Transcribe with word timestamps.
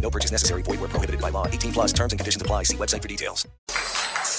No 0.00 0.10
purchase 0.10 0.32
necessary. 0.32 0.62
Void 0.62 0.80
where 0.80 0.88
prohibited 0.88 1.20
by 1.20 1.28
law. 1.30 1.46
18 1.46 1.72
plus 1.72 1.92
terms 1.92 2.12
and 2.12 2.18
conditions 2.18 2.40
apply. 2.40 2.62
See 2.62 2.76
website 2.76 3.02
for 3.02 3.08
details. 3.08 3.46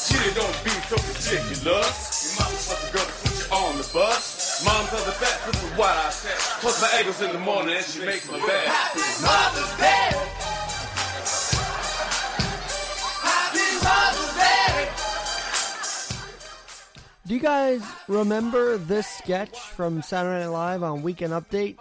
Chitty 0.10 0.34
don't 0.34 0.64
be 0.64 0.72
so 0.72 0.96
ridiculous. 0.96 2.38
Your 2.40 2.46
mama 2.46 2.58
fucking 2.58 2.92
girl 2.92 3.06
to 3.06 3.12
put 3.22 3.34
you 3.38 3.46
on 3.56 3.78
the 3.78 3.90
bus. 3.94 4.66
Mom 4.66 4.88
tells 4.88 5.06
the 5.06 5.12
fat, 5.12 5.52
this 5.52 5.64
is 5.64 5.78
what 5.78 5.96
I 5.96 6.10
said. 6.10 6.38
Plus 6.62 6.82
my 6.82 6.90
ankles 6.98 7.22
in 7.22 7.32
the 7.32 7.40
morning 7.40 7.76
and 7.76 7.86
she 7.86 8.04
makes 8.04 8.30
my 8.30 8.40
bed. 8.40 8.68
Happy 8.68 9.00
Mother's 9.22 9.78
Day. 9.78 10.10
Happy 13.22 13.70
Mother's 13.86 14.34
Day. 14.36 14.90
Do 17.28 17.34
you 17.36 17.40
guys 17.40 17.84
remember 18.08 18.78
this 18.78 19.06
sketch 19.08 19.60
from 19.60 20.02
Saturday 20.02 20.44
Night 20.46 20.52
Live 20.52 20.84
on 20.84 21.04
Weekend 21.04 21.34
Update? 21.34 21.78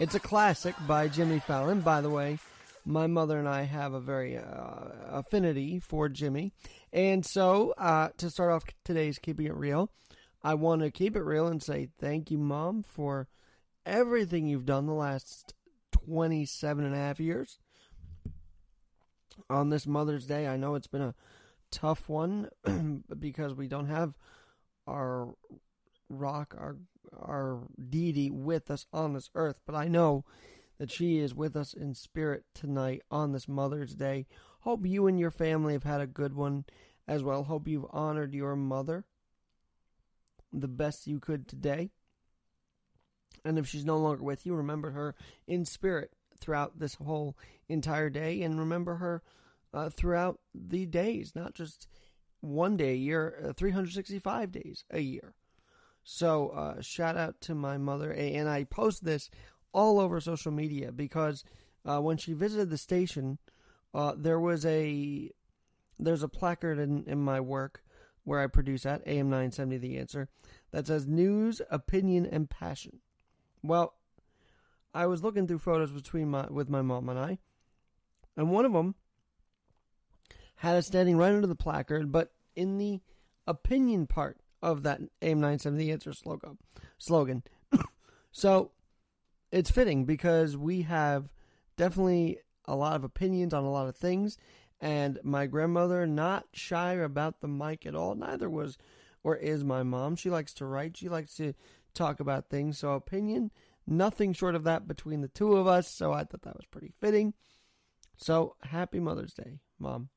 It's 0.00 0.14
a 0.16 0.20
classic 0.20 0.74
by 0.86 1.08
Jimmy 1.08 1.38
Fallon. 1.38 1.80
By 1.80 2.00
the 2.00 2.10
way, 2.10 2.38
my 2.88 3.06
mother 3.06 3.38
and 3.38 3.48
I 3.48 3.62
have 3.62 3.92
a 3.92 4.00
very 4.00 4.36
uh, 4.36 4.88
affinity 5.10 5.78
for 5.78 6.08
Jimmy. 6.08 6.52
And 6.92 7.24
so, 7.24 7.74
uh, 7.76 8.08
to 8.16 8.30
start 8.30 8.50
off 8.50 8.64
today's 8.82 9.18
Keeping 9.18 9.46
It 9.46 9.54
Real, 9.54 9.90
I 10.42 10.54
want 10.54 10.80
to 10.80 10.90
keep 10.90 11.14
it 11.14 11.22
real 11.22 11.46
and 11.46 11.62
say 11.62 11.88
thank 12.00 12.30
you, 12.30 12.38
Mom, 12.38 12.82
for 12.82 13.28
everything 13.84 14.46
you've 14.46 14.64
done 14.64 14.86
the 14.86 14.94
last 14.94 15.54
27 15.92 16.84
and 16.84 16.94
a 16.94 16.98
half 16.98 17.20
years. 17.20 17.58
On 19.50 19.68
this 19.68 19.86
Mother's 19.86 20.26
Day, 20.26 20.46
I 20.46 20.56
know 20.56 20.74
it's 20.74 20.86
been 20.86 21.02
a 21.02 21.14
tough 21.70 22.08
one 22.08 22.48
because 23.18 23.54
we 23.54 23.68
don't 23.68 23.88
have 23.88 24.14
our 24.86 25.34
rock, 26.08 26.54
our 26.56 26.76
our 27.18 27.60
deity 27.88 28.30
with 28.30 28.70
us 28.70 28.86
on 28.92 29.14
this 29.14 29.30
earth, 29.34 29.60
but 29.66 29.74
I 29.74 29.88
know 29.88 30.24
that 30.78 30.90
she 30.90 31.18
is 31.18 31.34
with 31.34 31.56
us 31.56 31.74
in 31.74 31.94
spirit 31.94 32.44
tonight 32.54 33.02
on 33.10 33.32
this 33.32 33.48
Mother's 33.48 33.94
Day. 33.94 34.26
Hope 34.60 34.86
you 34.86 35.06
and 35.06 35.18
your 35.18 35.30
family 35.30 35.72
have 35.72 35.84
had 35.84 36.00
a 36.00 36.06
good 36.06 36.34
one 36.34 36.64
as 37.06 37.22
well. 37.22 37.44
Hope 37.44 37.66
you've 37.66 37.86
honored 37.90 38.34
your 38.34 38.56
mother 38.56 39.04
the 40.52 40.68
best 40.68 41.06
you 41.06 41.18
could 41.18 41.48
today. 41.48 41.90
And 43.44 43.58
if 43.58 43.68
she's 43.68 43.84
no 43.84 43.98
longer 43.98 44.22
with 44.22 44.46
you, 44.46 44.54
remember 44.54 44.90
her 44.90 45.14
in 45.46 45.64
spirit 45.64 46.12
throughout 46.40 46.78
this 46.78 46.94
whole 46.94 47.36
entire 47.68 48.10
day 48.10 48.42
and 48.42 48.58
remember 48.58 48.96
her 48.96 49.22
uh, 49.72 49.90
throughout 49.90 50.40
the 50.54 50.86
days, 50.86 51.32
not 51.34 51.54
just 51.54 51.88
one 52.40 52.76
day 52.76 52.92
a 52.92 52.96
year, 52.96 53.48
uh, 53.48 53.52
365 53.52 54.52
days 54.52 54.84
a 54.90 55.00
year. 55.00 55.34
So, 56.04 56.48
uh, 56.48 56.80
shout 56.80 57.16
out 57.16 57.40
to 57.42 57.54
my 57.54 57.76
mother. 57.76 58.12
And 58.12 58.48
I 58.48 58.64
post 58.64 59.04
this 59.04 59.28
all 59.78 60.00
over 60.00 60.20
social 60.20 60.50
media 60.50 60.90
because 60.90 61.44
uh, 61.84 62.00
when 62.00 62.16
she 62.16 62.32
visited 62.32 62.68
the 62.68 62.76
station, 62.76 63.38
uh, 63.94 64.12
there 64.16 64.40
was 64.40 64.66
a 64.66 65.30
there's 66.00 66.24
a 66.24 66.28
placard 66.28 66.80
in, 66.80 67.04
in 67.06 67.20
my 67.20 67.38
work 67.38 67.84
where 68.24 68.40
I 68.40 68.48
produce 68.48 68.84
at 68.84 69.06
AM 69.06 69.30
970 69.30 69.78
The 69.78 69.98
Answer 69.98 70.28
that 70.72 70.88
says 70.88 71.06
news, 71.06 71.62
opinion, 71.70 72.26
and 72.26 72.50
passion. 72.50 72.98
Well, 73.62 73.94
I 74.92 75.06
was 75.06 75.22
looking 75.22 75.46
through 75.46 75.60
photos 75.60 75.92
between 75.92 76.28
my 76.28 76.48
with 76.50 76.68
my 76.68 76.82
mom 76.82 77.08
and 77.08 77.18
I, 77.18 77.38
and 78.36 78.50
one 78.50 78.64
of 78.64 78.72
them 78.72 78.96
had 80.56 80.74
us 80.74 80.88
standing 80.88 81.16
right 81.16 81.32
under 81.32 81.46
the 81.46 81.54
placard, 81.54 82.10
but 82.10 82.32
in 82.56 82.78
the 82.78 83.00
opinion 83.46 84.08
part 84.08 84.38
of 84.60 84.82
that 84.82 85.00
AM 85.22 85.38
970 85.38 85.78
The 85.78 85.92
Answer 85.92 86.12
slogan. 86.12 86.58
slogan. 86.98 87.44
so 88.32 88.72
it's 89.50 89.70
fitting 89.70 90.04
because 90.04 90.56
we 90.56 90.82
have 90.82 91.30
definitely 91.76 92.38
a 92.66 92.76
lot 92.76 92.96
of 92.96 93.04
opinions 93.04 93.54
on 93.54 93.64
a 93.64 93.70
lot 93.70 93.88
of 93.88 93.96
things, 93.96 94.36
and 94.80 95.18
my 95.22 95.46
grandmother 95.46 96.06
not 96.06 96.46
shy 96.52 96.94
about 96.94 97.40
the 97.40 97.48
mic 97.48 97.86
at 97.86 97.94
all. 97.94 98.14
Neither 98.14 98.48
was 98.48 98.78
or 99.24 99.36
is 99.36 99.64
my 99.64 99.82
mom. 99.82 100.16
She 100.16 100.30
likes 100.30 100.54
to 100.54 100.66
write. 100.66 100.96
She 100.96 101.08
likes 101.08 101.34
to 101.36 101.54
talk 101.94 102.20
about 102.20 102.48
things. 102.48 102.78
So 102.78 102.92
opinion, 102.92 103.50
nothing 103.86 104.32
short 104.32 104.54
of 104.54 104.64
that 104.64 104.86
between 104.86 105.20
the 105.20 105.28
two 105.28 105.56
of 105.56 105.66
us. 105.66 105.88
So 105.88 106.12
I 106.12 106.24
thought 106.24 106.42
that 106.42 106.56
was 106.56 106.66
pretty 106.70 106.92
fitting. 107.00 107.34
So 108.16 108.56
happy 108.62 109.00
Mother's 109.00 109.34
Day, 109.34 109.58
mom. 109.78 110.10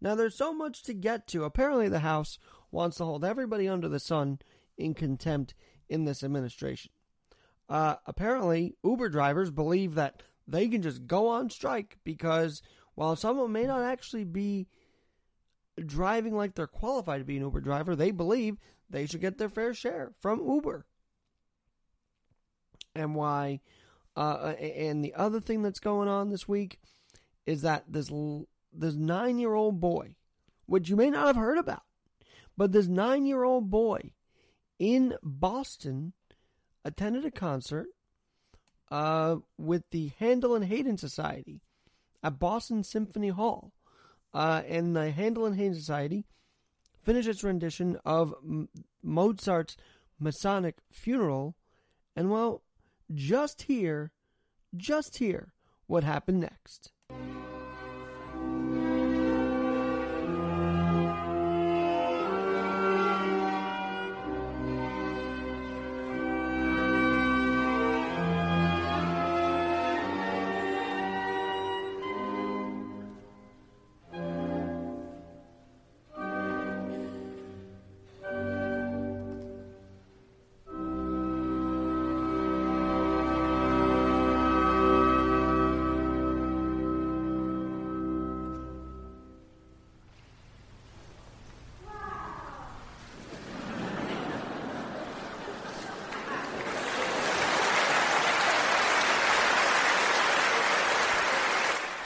Now 0.00 0.14
there's 0.14 0.36
so 0.36 0.52
much 0.52 0.82
to 0.84 0.94
get 0.94 1.26
to. 1.28 1.44
Apparently 1.44 1.88
the 1.88 2.00
House 2.00 2.38
wants 2.70 2.98
to 2.98 3.04
hold 3.04 3.24
everybody 3.24 3.68
under 3.68 3.88
the 3.88 4.00
sun 4.00 4.38
in 4.76 4.94
contempt 4.94 5.54
in 5.88 6.04
this 6.04 6.22
administration. 6.22 6.92
Uh, 7.68 7.96
apparently, 8.06 8.76
Uber 8.84 9.08
drivers 9.08 9.50
believe 9.50 9.94
that 9.94 10.22
they 10.46 10.68
can 10.68 10.82
just 10.82 11.06
go 11.06 11.28
on 11.28 11.50
strike 11.50 11.98
because 12.04 12.62
while 12.94 13.16
someone 13.16 13.52
may 13.52 13.64
not 13.64 13.82
actually 13.82 14.24
be 14.24 14.68
driving 15.84 16.34
like 16.34 16.54
they're 16.54 16.66
qualified 16.66 17.20
to 17.20 17.24
be 17.24 17.36
an 17.36 17.42
Uber 17.42 17.60
driver, 17.60 17.96
they 17.96 18.10
believe 18.10 18.56
they 18.88 19.06
should 19.06 19.20
get 19.20 19.38
their 19.38 19.48
fair 19.48 19.74
share 19.74 20.12
from 20.20 20.46
Uber. 20.46 20.86
And 22.94 23.14
why? 23.14 23.60
Uh, 24.16 24.54
and 24.58 25.04
the 25.04 25.14
other 25.14 25.40
thing 25.40 25.62
that's 25.62 25.80
going 25.80 26.08
on 26.08 26.30
this 26.30 26.48
week 26.48 26.78
is 27.44 27.62
that 27.62 27.84
this 27.88 28.10
this 28.72 28.94
nine 28.94 29.38
year 29.38 29.54
old 29.54 29.80
boy, 29.80 30.14
which 30.66 30.88
you 30.88 30.96
may 30.96 31.10
not 31.10 31.26
have 31.26 31.36
heard 31.36 31.58
about, 31.58 31.82
but 32.56 32.72
this 32.72 32.86
nine 32.86 33.26
year 33.26 33.44
old 33.44 33.70
boy 33.70 34.12
in 34.78 35.14
Boston 35.22 36.14
attended 36.86 37.24
a 37.24 37.30
concert 37.30 37.88
uh, 38.90 39.36
with 39.58 39.82
the 39.90 40.12
Handel 40.18 40.54
and 40.54 40.66
Haydn 40.66 40.96
Society 40.96 41.60
at 42.22 42.38
Boston 42.38 42.84
Symphony 42.84 43.28
Hall. 43.28 43.72
Uh, 44.32 44.62
and 44.68 44.94
the 44.94 45.10
Handel 45.10 45.46
and 45.46 45.56
Haydn 45.56 45.74
Society 45.74 46.26
finished 47.02 47.28
its 47.28 47.42
rendition 47.42 47.98
of 48.04 48.34
M- 48.44 48.68
Mozart's 49.02 49.76
Masonic 50.20 50.76
Funeral. 50.90 51.56
And 52.14 52.30
well, 52.30 52.62
just 53.12 53.62
here, 53.62 54.12
just 54.76 55.18
here, 55.18 55.54
what 55.86 56.04
happened 56.04 56.40
next. 56.40 56.92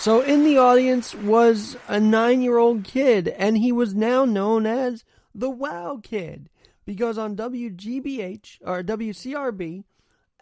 So 0.00 0.22
in 0.22 0.44
the 0.44 0.56
audience 0.56 1.14
was 1.14 1.76
a 1.86 2.00
nine 2.00 2.40
year 2.40 2.56
old 2.56 2.84
kid, 2.84 3.28
and 3.28 3.58
he 3.58 3.70
was 3.70 3.94
now 3.94 4.24
known 4.24 4.64
as 4.64 5.04
the 5.34 5.50
Wow 5.50 6.00
Kid 6.02 6.48
because 6.86 7.18
on 7.18 7.36
WGBH 7.36 8.60
or 8.64 8.82
WCRB 8.82 9.84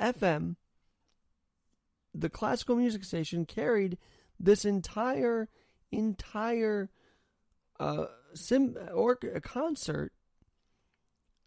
FM, 0.01 0.55
the 2.15 2.31
classical 2.31 2.77
music 2.77 3.03
station 3.03 3.45
carried 3.47 3.99
this 4.39 4.65
entire 4.65 5.49
entire 5.91 6.89
uh, 7.81 8.05
sim 8.35 8.77
or 8.95 9.19
a 9.35 9.41
concert, 9.41 10.13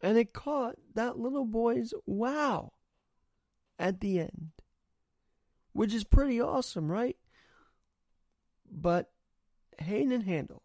and 0.01 0.17
it 0.17 0.33
caught 0.33 0.75
that 0.95 1.17
little 1.17 1.45
boy's 1.45 1.93
wow 2.05 2.73
at 3.79 4.01
the 4.01 4.19
end, 4.19 4.51
which 5.71 5.93
is 5.93 6.03
pretty 6.03 6.41
awesome, 6.41 6.91
right? 6.91 7.15
But 8.71 9.11
Haydn 9.79 10.11
and 10.11 10.23
Handel, 10.23 10.63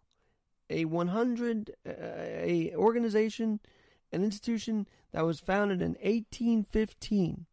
a 0.70 0.84
100 0.84 1.70
uh, 1.86 1.90
a 1.90 2.72
organization, 2.76 3.60
an 4.12 4.22
institution 4.22 4.86
that 5.12 5.24
was 5.24 5.40
founded 5.40 5.82
in 5.82 5.92
1815, 5.94 7.46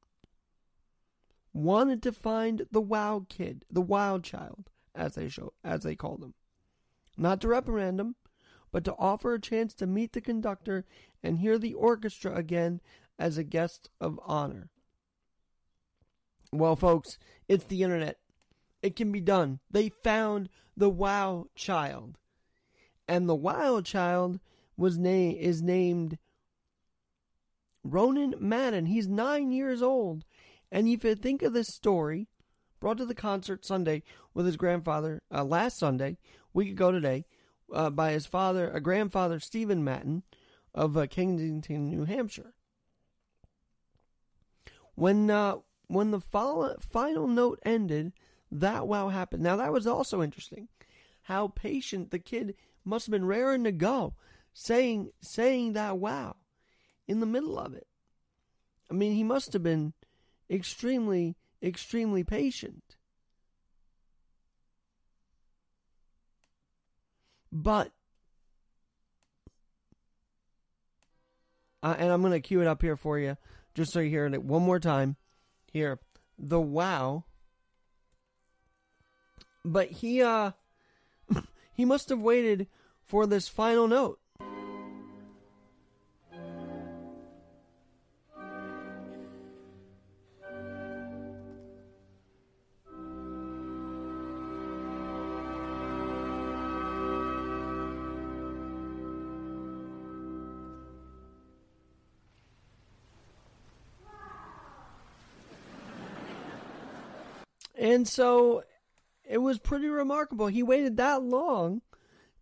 wanted 1.53 2.03
to 2.03 2.11
find 2.11 2.67
the 2.71 2.81
wild 2.81 3.29
kid, 3.29 3.65
the 3.69 3.81
wild 3.81 4.23
child, 4.23 4.69
as 4.95 5.15
they 5.15 5.27
show 5.27 5.53
as 5.63 5.81
they 5.81 5.95
called 5.95 6.23
him, 6.23 6.33
not 7.17 7.41
to 7.41 7.47
reprimand 7.47 7.99
him, 7.99 8.15
but 8.71 8.83
to 8.83 8.95
offer 8.97 9.33
a 9.33 9.41
chance 9.41 9.73
to 9.75 9.87
meet 9.87 10.13
the 10.13 10.21
conductor 10.21 10.85
and 11.21 11.39
hear 11.39 11.57
the 11.57 11.73
orchestra 11.73 12.35
again 12.35 12.81
as 13.19 13.37
a 13.37 13.43
guest 13.43 13.89
of 14.01 14.19
honor. 14.23 14.69
Well, 16.51 16.75
folks, 16.75 17.17
it's 17.47 17.65
the 17.65 17.83
internet. 17.83 18.19
It 18.83 18.97
can 18.97 19.11
be 19.11 19.21
done. 19.21 19.59
They 19.71 19.89
found 19.89 20.49
the 20.75 20.89
Wow 20.89 21.47
Child. 21.55 22.17
And 23.07 23.27
the 23.27 23.35
Wild 23.35 23.85
Child 23.85 24.39
was 24.77 24.97
na- 24.97 25.09
is 25.09 25.61
named 25.61 26.17
Ronan 27.83 28.35
Madden. 28.39 28.85
He's 28.85 29.07
nine 29.07 29.51
years 29.51 29.81
old. 29.81 30.25
And 30.71 30.87
if 30.87 31.03
you 31.03 31.15
think 31.15 31.41
of 31.41 31.53
this 31.53 31.73
story, 31.73 32.27
brought 32.79 32.97
to 32.97 33.05
the 33.05 33.15
concert 33.15 33.65
Sunday 33.65 34.03
with 34.33 34.45
his 34.45 34.57
grandfather 34.57 35.21
uh, 35.31 35.45
last 35.45 35.77
Sunday, 35.77 36.17
week 36.53 36.69
ago 36.71 36.91
today, 36.91 37.25
uh, 37.73 37.89
by 37.89 38.11
his 38.11 38.25
father, 38.25 38.69
a 38.69 38.81
grandfather, 38.81 39.39
Stephen 39.39 39.83
Madden 39.83 40.23
of 40.75 40.97
uh, 40.97 41.07
Kensington, 41.07 41.89
New 41.89 42.03
Hampshire. 42.03 42.53
When 44.95 45.29
uh, 45.29 45.57
when 45.87 46.11
the 46.11 46.19
final, 46.19 46.75
final 46.79 47.27
note 47.27 47.59
ended, 47.63 48.13
that 48.53 48.87
wow 48.87 49.09
happened. 49.09 49.43
Now 49.43 49.55
that 49.57 49.73
was 49.73 49.87
also 49.87 50.21
interesting. 50.21 50.67
How 51.23 51.47
patient 51.47 52.11
the 52.11 52.19
kid 52.19 52.55
must 52.85 53.07
have 53.07 53.11
been 53.11 53.25
raring 53.25 53.63
to 53.63 53.71
go, 53.71 54.13
saying 54.53 55.11
saying 55.21 55.73
that 55.73 55.97
wow 55.97 56.35
in 57.07 57.19
the 57.19 57.25
middle 57.25 57.57
of 57.57 57.73
it. 57.73 57.87
I 58.89 58.93
mean, 58.93 59.13
he 59.13 59.23
must 59.23 59.53
have 59.53 59.63
been 59.63 59.93
extremely 60.49 61.35
extremely 61.61 62.23
patient. 62.23 62.95
But 67.51 67.91
uh, 71.81 71.95
and 71.97 72.11
I'm 72.11 72.21
going 72.21 72.33
to 72.33 72.39
cue 72.39 72.61
it 72.61 72.67
up 72.67 72.81
here 72.81 72.97
for 72.97 73.17
you 73.17 73.37
just 73.73 73.91
so 73.91 73.99
you 73.99 74.09
hear 74.09 74.25
it 74.25 74.43
one 74.43 74.61
more 74.61 74.79
time. 74.79 75.15
Here, 75.71 75.99
the 76.37 76.61
wow 76.61 77.25
but 79.65 79.89
he 79.89 80.21
uh 80.21 80.51
he 81.73 81.85
must 81.85 82.09
have 82.09 82.19
waited 82.19 82.67
for 83.03 83.25
this 83.25 83.47
final 83.47 83.87
note. 83.87 84.19
And 107.75 108.07
so 108.07 108.63
was 109.43 109.59
pretty 109.59 109.87
remarkable. 109.87 110.47
He 110.47 110.63
waited 110.63 110.97
that 110.97 111.23
long 111.23 111.81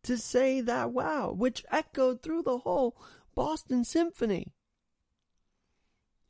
to 0.03 0.17
say 0.17 0.61
that 0.61 0.91
wow, 0.91 1.31
which 1.31 1.65
echoed 1.71 2.21
through 2.21 2.43
the 2.43 2.59
whole 2.59 2.95
Boston 3.35 3.83
Symphony. 3.83 4.53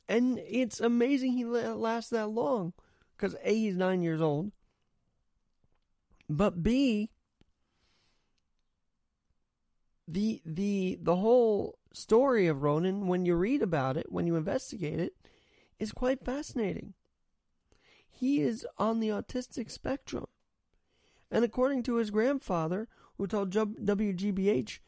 And 0.10 0.40
it's 0.40 0.82
amazing 0.82 1.34
he 1.34 1.46
lasts 1.46 2.10
that 2.10 2.28
long 2.28 2.74
because 3.16 3.36
A, 3.44 3.54
he's 3.54 3.76
nine 3.76 4.02
years 4.02 4.20
old, 4.20 4.52
but 6.28 6.62
B, 6.64 7.12
the 10.08 10.42
the 10.46 10.98
the 11.02 11.16
whole 11.16 11.78
story 11.94 12.48
of 12.48 12.64
Ronan, 12.64 13.08
when 13.08 13.26
you 13.26 13.36
read 13.36 13.62
about 13.62 13.96
it, 13.96 14.12
when 14.12 14.28
you 14.28 14.36
investigate 14.36 15.00
it, 15.00 15.14
is 15.80 15.92
quite 15.92 16.26
fascinating. 16.26 16.94
He 18.10 18.42
is 18.42 18.68
on 18.78 19.00
the 19.00 19.10
autistic 19.10 19.72
spectrum. 19.72 20.28
And 21.32 21.46
according 21.46 21.84
to 21.84 21.96
his 21.96 22.12
grandfather, 22.12 22.88
who 23.18 23.26
told 23.26 23.52
WGBH 23.52 24.80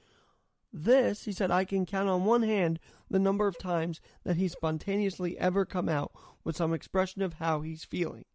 this, 0.74 1.24
he 1.24 1.32
said, 1.32 1.52
I 1.52 1.66
can 1.66 1.86
count 1.86 2.10
on 2.10 2.26
one 2.26 2.44
hand 2.44 2.80
the 3.10 3.20
number 3.20 3.48
of 3.48 3.58
times 3.58 4.02
that 4.24 4.38
he's 4.38 4.52
spontaneously 4.52 5.38
ever 5.38 5.66
come 5.66 5.88
out 5.88 6.12
with 6.44 6.58
some 6.58 6.74
expression 6.74 7.22
of 7.22 7.36
how 7.36 7.62
he's 7.62 7.86
feeling. 7.86 8.26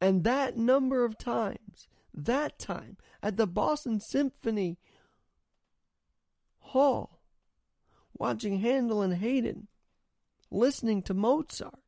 And 0.00 0.24
that 0.24 0.56
number 0.56 1.04
of 1.04 1.18
times, 1.18 1.88
that 2.12 2.58
time, 2.58 2.98
at 3.22 3.36
the 3.36 3.46
Boston 3.46 3.98
Symphony 3.98 4.78
Hall, 6.58 7.22
watching 8.18 8.60
Handel 8.60 9.02
and 9.02 9.14
Haydn, 9.14 9.68
listening 10.50 11.02
to 11.02 11.14
Mozart, 11.14 11.80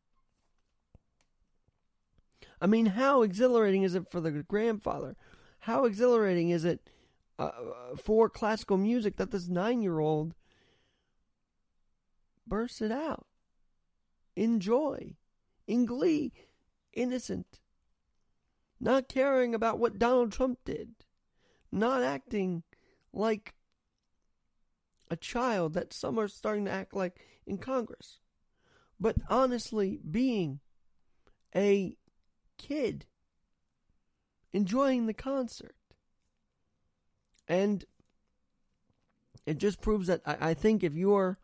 I 2.61 2.67
mean, 2.67 2.87
how 2.87 3.23
exhilarating 3.23 3.83
is 3.83 3.95
it 3.95 4.11
for 4.11 4.21
the 4.21 4.31
grandfather? 4.31 5.17
How 5.61 5.85
exhilarating 5.85 6.51
is 6.51 6.65
it 6.65 6.91
uh, 7.39 7.51
for 7.97 8.29
classical 8.29 8.77
music 8.77 9.17
that 9.17 9.31
this 9.31 9.49
nine 9.49 9.83
year 9.83 9.99
old 10.01 10.35
bursts 12.47 12.81
it 12.81 12.91
out 12.91 13.27
in 14.35 14.61
joy, 14.61 15.15
in 15.67 15.85
glee, 15.85 16.33
innocent, 16.93 17.61
not 18.81 19.09
caring 19.09 19.55
about 19.55 19.79
what 19.79 19.99
Donald 19.99 20.33
Trump 20.33 20.59
did, 20.65 20.95
not 21.71 22.03
acting 22.03 22.63
like 23.13 23.55
a 25.11 25.17
child 25.17 25.75
that 25.75 25.93
some 25.93 26.19
are 26.19 26.29
starting 26.29 26.65
to 26.67 26.71
act 26.71 26.95
like 26.95 27.21
in 27.47 27.59
Congress, 27.59 28.21
but 29.01 29.17
honestly 29.29 29.99
being 30.09 30.61
a 31.55 31.97
kid 32.59 33.07
enjoying 34.53 35.07
the 35.07 35.15
concert. 35.15 35.75
And 37.47 37.85
it 39.47 39.59
just 39.59 39.81
proves 39.81 40.09
that 40.09 40.21
I, 40.27 40.51
I, 40.51 40.55
think 40.55 40.85
if 40.85 40.95
you're 40.95 41.39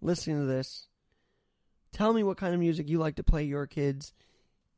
listening 0.00 0.38
to 0.38 0.46
this, 0.46 0.86
tell 1.92 2.12
me 2.12 2.22
what 2.22 2.36
kind 2.36 2.54
of 2.54 2.60
music 2.60 2.88
you 2.88 2.98
like 2.98 3.16
to 3.16 3.24
play 3.24 3.44
your 3.44 3.66
kids. 3.66 4.12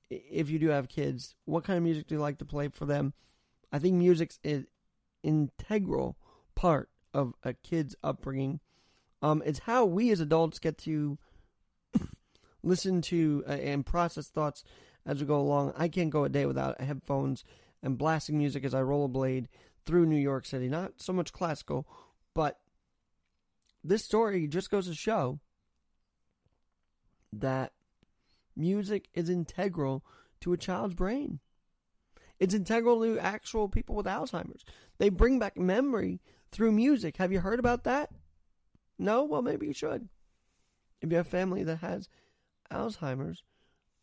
If 0.08 0.49
you 0.49 0.58
do 0.58 0.68
have 0.68 0.88
kids, 0.88 1.35
what 1.44 1.64
kind 1.64 1.76
of 1.76 1.82
music 1.82 2.06
do 2.06 2.14
you 2.14 2.20
like 2.20 2.38
to 2.38 2.44
play 2.44 2.68
for 2.68 2.87
them? 2.87 3.12
I 3.73 3.78
think 3.78 3.96
music's 3.96 4.38
an 4.44 4.66
integral 5.23 6.16
part 6.54 6.88
of 7.12 7.35
a 7.42 7.52
kid's 7.52 7.96
upbringing. 8.02 8.61
Um, 9.20 9.42
it's 9.44 9.61
how 9.61 9.85
we 9.85 10.11
as 10.11 10.20
adults 10.20 10.58
get 10.58 10.78
to 10.78 11.18
listen 12.62 13.02
to 13.02 13.44
uh, 13.46 13.52
and 13.52 13.85
process 13.85 14.28
thoughts 14.28 14.62
as 15.06 15.20
we 15.20 15.26
go 15.26 15.38
along. 15.38 15.72
I 15.76 15.88
can't 15.88 16.10
go 16.10 16.25
a 16.25 16.28
day 16.28 16.44
without 16.44 16.80
headphones 16.80 17.44
and 17.82 17.96
blasting 17.96 18.36
music 18.36 18.64
as 18.64 18.75
I 18.75 18.80
rollerblade 18.82 19.46
through 19.86 20.06
New 20.06 20.16
York 20.16 20.44
City. 20.44 20.68
Not 20.68 20.94
so 20.96 21.12
much 21.12 21.32
classical, 21.32 21.86
but 22.34 22.58
this 23.84 24.04
story 24.04 24.46
just 24.48 24.70
goes 24.70 24.88
to 24.88 24.94
show 24.94 25.38
that 27.32 27.72
music 28.56 29.08
is 29.14 29.30
integral 29.30 30.04
to 30.40 30.52
a 30.52 30.56
child's 30.56 30.94
brain. 30.94 31.38
It's 32.38 32.54
integral 32.54 33.00
to 33.02 33.18
actual 33.18 33.68
people 33.68 33.94
with 33.94 34.06
Alzheimer's. 34.06 34.64
They 34.98 35.08
bring 35.08 35.38
back 35.38 35.56
memory 35.56 36.20
through 36.50 36.72
music. 36.72 37.16
Have 37.16 37.32
you 37.32 37.40
heard 37.40 37.58
about 37.58 37.84
that? 37.84 38.10
No? 38.98 39.25
Well, 39.25 39.42
maybe 39.42 39.66
you 39.66 39.72
should. 39.72 40.08
If 41.00 41.10
you 41.10 41.16
have 41.16 41.28
family 41.28 41.62
that 41.64 41.78
has 41.78 42.08
Alzheimer's, 42.70 43.42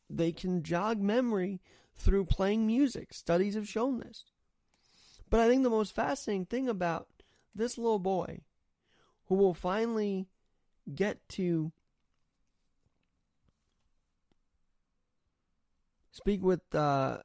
they 0.09 0.31
can 0.31 0.63
jog 0.63 0.99
memory 0.99 1.61
through 1.95 2.25
playing 2.25 2.67
music. 2.67 3.13
Studies 3.13 3.55
have 3.55 3.67
shown 3.67 3.99
this. 3.99 4.25
But 5.29 5.39
I 5.39 5.47
think 5.47 5.63
the 5.63 5.69
most 5.69 5.95
fascinating 5.95 6.45
thing 6.45 6.69
about 6.69 7.07
this 7.55 7.77
little 7.77 7.99
boy 7.99 8.41
who 9.27 9.35
will 9.35 9.53
finally 9.53 10.27
get 10.93 11.27
to 11.29 11.71
speak 16.11 16.43
with 16.43 16.61
uh, 16.75 17.19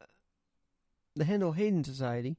the 1.15 1.25
Handel 1.25 1.53
Haydn 1.53 1.85
Society 1.85 2.37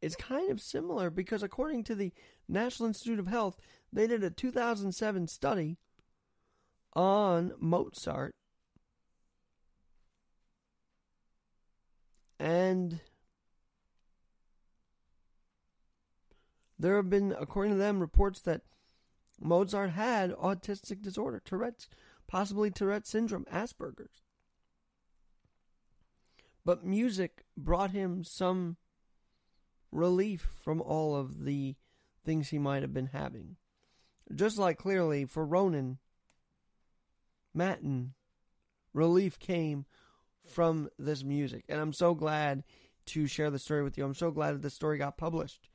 is 0.00 0.16
kind 0.16 0.50
of 0.50 0.60
similar 0.60 1.10
because, 1.10 1.42
according 1.42 1.84
to 1.84 1.94
the 1.94 2.12
National 2.48 2.88
Institute 2.88 3.18
of 3.18 3.28
Health, 3.28 3.56
they 3.92 4.06
did 4.06 4.24
a 4.24 4.30
2007 4.30 5.28
study 5.28 5.76
on 6.94 7.52
Mozart. 7.58 8.34
And 12.38 13.00
there 16.78 16.96
have 16.96 17.08
been, 17.08 17.34
according 17.38 17.72
to 17.72 17.78
them, 17.78 18.00
reports 18.00 18.40
that 18.40 18.62
Mozart 19.40 19.90
had 19.90 20.32
autistic 20.32 21.02
disorder, 21.02 21.40
Tourette's, 21.44 21.88
possibly 22.26 22.70
Tourette's 22.70 23.10
syndrome, 23.10 23.46
Asperger's. 23.52 24.22
But 26.64 26.84
music 26.84 27.44
brought 27.56 27.90
him 27.90 28.24
some 28.24 28.76
relief 29.90 30.48
from 30.62 30.80
all 30.80 31.14
of 31.16 31.44
the 31.44 31.76
things 32.24 32.48
he 32.48 32.58
might 32.58 32.82
have 32.82 32.94
been 32.94 33.10
having. 33.12 33.56
Just 34.34 34.58
like 34.58 34.78
clearly 34.78 35.24
for 35.24 35.44
Ronan, 35.44 35.98
Madden, 37.54 38.14
relief 38.92 39.38
came 39.38 39.86
from 40.44 40.88
this 40.98 41.22
music. 41.22 41.64
And 41.68 41.80
I'm 41.80 41.92
so 41.92 42.14
glad 42.14 42.64
to 43.06 43.26
share 43.26 43.50
the 43.50 43.58
story 43.58 43.82
with 43.82 43.96
you. 43.98 44.04
I'm 44.04 44.14
so 44.14 44.30
glad 44.30 44.54
that 44.54 44.62
the 44.62 44.70
story 44.70 44.98
got 44.98 45.16
published. 45.16 45.68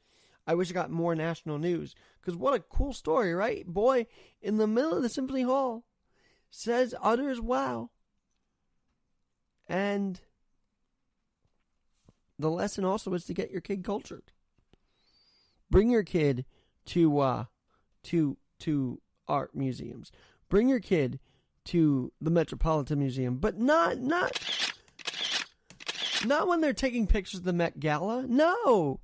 I 0.45 0.55
wish 0.55 0.69
it 0.69 0.73
got 0.73 0.89
more 0.89 1.15
national 1.15 1.57
news. 1.57 1.93
Because 2.19 2.37
what 2.37 2.53
a 2.53 2.59
cool 2.59 2.93
story, 2.93 3.33
right? 3.33 3.65
Boy, 3.65 4.07
in 4.41 4.57
the 4.57 4.67
middle 4.67 4.93
of 4.93 5.03
the 5.03 5.09
Symphony 5.09 5.41
Hall, 5.41 5.83
says, 6.49 6.95
utters 7.01 7.41
wow. 7.41 7.89
And 9.67 10.21
the 12.39 12.49
lesson 12.49 12.85
also 12.85 13.13
is 13.13 13.25
to 13.25 13.33
get 13.33 13.51
your 13.51 13.61
kid 13.61 13.83
cultured. 13.83 14.31
Bring 15.69 15.89
your 15.89 16.03
kid 16.03 16.45
to 16.87 17.19
uh 17.19 17.45
to 18.03 18.37
to 18.59 19.01
art 19.27 19.53
museums. 19.53 20.11
Bring 20.47 20.69
your 20.69 20.79
kid 20.79 21.19
to 21.67 22.11
the 22.21 22.31
Metropolitan 22.31 22.99
Museum, 22.99 23.37
but 23.37 23.57
not 23.57 23.99
not 23.99 24.39
not 26.25 26.47
when 26.47 26.61
they're 26.61 26.73
taking 26.73 27.07
pictures 27.07 27.41
of 27.41 27.45
the 27.45 27.53
Met 27.53 27.79
Gala. 27.79 28.25
No. 28.27 28.99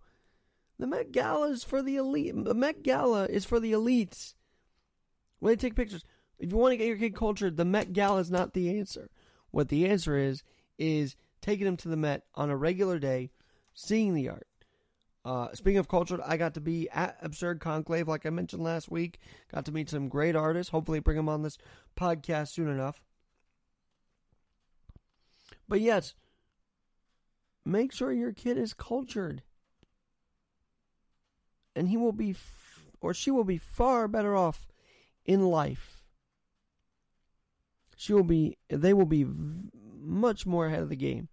The 0.79 0.87
Met 0.87 1.11
Gala 1.11 1.49
is 1.49 1.63
for 1.63 1.81
the 1.81 1.97
elite. 1.97 2.33
The 2.35 2.53
Met 2.53 2.83
Gala 2.83 3.25
is 3.25 3.45
for 3.45 3.59
the 3.59 3.73
elites. 3.73 4.33
When 5.39 5.51
they 5.51 5.55
take 5.55 5.75
pictures, 5.75 6.03
if 6.39 6.51
you 6.51 6.57
want 6.57 6.71
to 6.71 6.77
get 6.77 6.87
your 6.87 6.97
kid 6.97 7.15
cultured, 7.15 7.57
the 7.57 7.65
Met 7.65 7.93
Gala 7.93 8.19
is 8.19 8.31
not 8.31 8.53
the 8.53 8.77
answer. 8.77 9.09
What 9.51 9.69
the 9.69 9.87
answer 9.87 10.17
is 10.17 10.43
is 10.77 11.15
taking 11.41 11.65
them 11.65 11.77
to 11.77 11.89
the 11.89 11.97
Met 11.97 12.23
on 12.33 12.49
a 12.49 12.57
regular 12.57 12.97
day, 12.97 13.29
seeing 13.73 14.13
the 14.13 14.29
art. 14.29 14.47
Uh, 15.25 15.47
speaking 15.53 15.77
of 15.77 15.87
culture, 15.87 16.19
I 16.25 16.35
got 16.35 16.53
to 16.55 16.61
be 16.61 16.89
at 16.89 17.17
Absurd 17.21 17.61
Conclave, 17.61 18.07
like 18.07 18.25
I 18.25 18.29
mentioned 18.29 18.61
last 18.61 18.91
week. 18.91 19.19
Got 19.53 19.65
to 19.65 19.71
meet 19.71 19.89
some 19.89 20.09
great 20.09 20.35
artists. 20.35 20.71
Hopefully, 20.71 20.99
bring 20.99 21.17
them 21.17 21.29
on 21.29 21.43
this 21.43 21.57
podcast 21.97 22.49
soon 22.49 22.67
enough. 22.67 23.01
But 25.67 25.79
yes, 25.79 26.13
make 27.65 27.93
sure 27.93 28.11
your 28.11 28.33
kid 28.33 28.57
is 28.57 28.73
cultured. 28.73 29.43
And 31.75 31.87
he 31.87 31.97
will 31.97 32.11
be, 32.11 32.31
f- 32.31 32.85
or 32.99 33.13
she 33.13 33.31
will 33.31 33.45
be 33.45 33.57
far 33.57 34.07
better 34.09 34.35
off 34.35 34.67
in 35.25 35.45
life. 35.45 36.03
She 37.95 38.11
will 38.13 38.23
be, 38.23 38.57
they 38.67 38.93
will 38.93 39.05
be 39.05 39.23
v- 39.23 39.69
much 40.01 40.45
more 40.45 40.67
ahead 40.67 40.81
of 40.81 40.89
the 40.89 40.95
game 40.97 41.29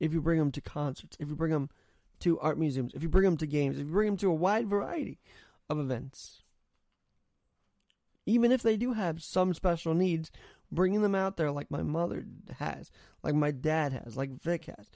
if 0.00 0.14
you 0.14 0.22
bring 0.22 0.38
them 0.38 0.50
to 0.52 0.60
concerts, 0.62 1.16
if 1.20 1.28
you 1.28 1.36
bring 1.36 1.52
them 1.52 1.68
to 2.24 2.38
art 2.40 2.58
museums, 2.58 2.92
if 2.94 3.02
you 3.02 3.08
bring 3.08 3.24
them 3.24 3.36
to 3.38 3.46
games, 3.46 3.78
if 3.78 3.86
you 3.86 3.92
bring 3.92 4.08
them 4.08 4.16
to 4.18 4.30
a 4.30 4.34
wide 4.34 4.68
variety 4.68 5.18
of 5.70 5.78
events. 5.78 6.42
Even 8.26 8.50
if 8.50 8.62
they 8.62 8.76
do 8.76 8.94
have 8.94 9.22
some 9.22 9.54
special 9.54 9.94
needs, 9.94 10.30
bringing 10.72 11.02
them 11.02 11.14
out 11.14 11.36
there 11.36 11.50
like 11.50 11.70
my 11.70 11.82
mother 11.82 12.24
has, 12.58 12.90
like 13.22 13.34
my 13.34 13.50
dad 13.50 13.92
has, 13.92 14.16
like 14.16 14.42
Vic 14.42 14.64
has, 14.64 14.90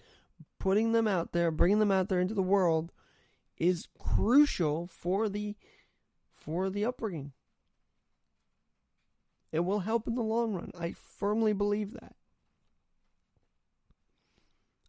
putting 0.58 0.92
them 0.92 1.06
out 1.06 1.32
there, 1.32 1.50
bringing 1.50 1.78
them 1.78 1.92
out 1.92 2.08
there 2.08 2.20
into 2.20 2.34
the 2.34 2.42
world 2.42 2.92
is 3.58 3.88
crucial 3.98 4.86
for 4.86 5.28
the 5.28 5.56
for 6.34 6.70
the 6.70 6.84
upbringing. 6.84 7.32
It 9.50 9.60
will 9.60 9.80
help 9.80 10.06
in 10.06 10.14
the 10.14 10.22
long 10.22 10.54
run. 10.54 10.70
I 10.78 10.92
firmly 10.92 11.52
believe 11.52 11.92
that. 11.92 12.14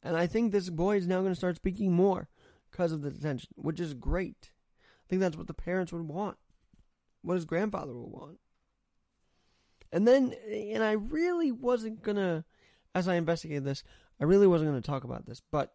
And 0.01 0.15
I 0.15 0.27
think 0.27 0.51
this 0.51 0.69
boy 0.69 0.97
is 0.97 1.07
now 1.07 1.19
going 1.21 1.33
to 1.33 1.37
start 1.37 1.57
speaking 1.57 1.91
more 1.91 2.29
because 2.71 2.91
of 2.91 3.01
the 3.01 3.11
detention, 3.11 3.49
which 3.55 3.79
is 3.79 3.93
great. 3.93 4.51
I 4.81 5.05
think 5.09 5.21
that's 5.21 5.37
what 5.37 5.47
the 5.47 5.53
parents 5.53 5.91
would 5.91 6.07
want, 6.07 6.37
what 7.21 7.35
his 7.35 7.45
grandfather 7.45 7.93
would 7.93 8.11
want. 8.11 8.37
And 9.91 10.07
then, 10.07 10.33
and 10.51 10.83
I 10.83 10.91
really 10.91 11.51
wasn't 11.51 12.01
going 12.01 12.17
to, 12.17 12.45
as 12.93 13.07
I 13.07 13.15
investigated 13.15 13.65
this, 13.65 13.83
I 14.21 14.25
really 14.25 14.47
wasn't 14.47 14.69
going 14.69 14.81
to 14.81 14.85
talk 14.87 15.03
about 15.03 15.25
this, 15.25 15.41
but 15.51 15.73